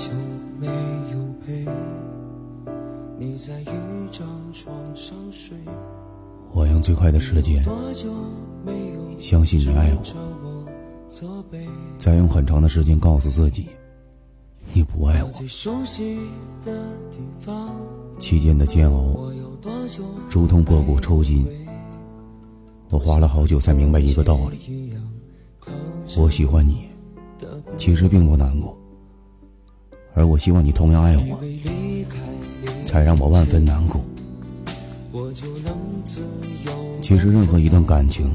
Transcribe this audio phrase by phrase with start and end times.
[0.00, 0.08] 久
[0.58, 1.66] 没有陪
[3.18, 3.66] 你在一
[4.10, 5.54] 张床上睡？
[6.54, 7.62] 我用最快的时间
[9.18, 10.02] 相信你爱我，
[11.98, 13.68] 再用很长的时间告诉自己
[14.72, 15.30] 你不爱我。
[18.18, 19.30] 期间的煎熬
[20.30, 21.46] 如同破骨抽筋，
[22.88, 24.98] 我花了好久才明白一个道理：
[26.16, 26.88] 我喜欢你，
[27.76, 28.74] 其实并不难过，
[30.20, 31.40] 而我希望你同样爱我，
[32.84, 33.98] 才让我万分难过。
[37.00, 38.30] 其实任何一段感情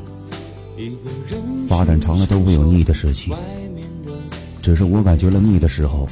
[1.68, 3.32] 发展长了都会有腻的时期，
[4.64, 6.10] 只是我感觉了腻的时候，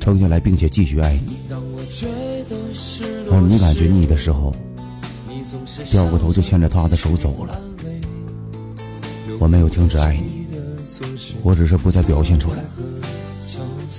[0.00, 1.36] 撑下来并且继续爱你，
[3.30, 4.56] 而你感觉腻的时候，
[5.90, 7.60] 掉过头就牵着他的手走了。
[9.38, 10.46] 我没有停止爱你，
[11.42, 12.64] 我只是不再表现出来，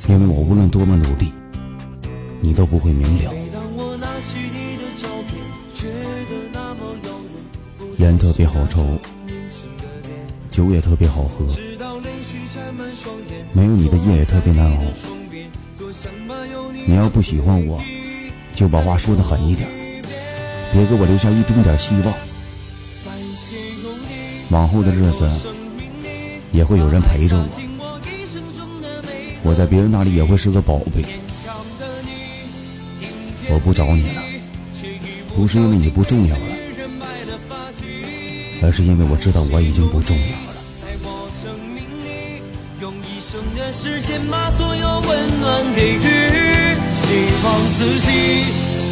[0.08, 1.34] 因为我无论多么努力，
[2.40, 3.34] 你都不会明了。
[7.98, 8.86] 烟特别好抽，
[10.49, 11.46] 酒也特别好喝，
[13.52, 14.84] 没有你的夜也特别难熬。
[16.86, 17.82] 你要不喜欢我，
[18.54, 19.68] 就把话说的狠一点，
[20.71, 22.14] 别给我留下一丁点希望。
[24.52, 25.30] 往后的日子
[26.54, 27.66] 也会有人陪着我，
[29.48, 31.01] 我在别人那里也会是个宝贝。
[31.01, 31.07] 坚
[31.41, 33.07] 强的你，
[33.49, 34.21] 我不找你了，
[35.34, 36.43] 不是因为你不重要了，
[38.62, 40.59] 而是因为我知道我已经不重要了。
[40.81, 42.43] 在我生命里，
[42.81, 48.43] 用一生的时间把所有温暖给予，希望自己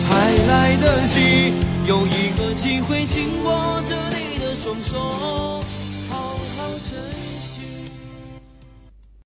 [0.08, 1.52] 还来得及，
[1.86, 5.55] 有一个机会紧握着你的双手，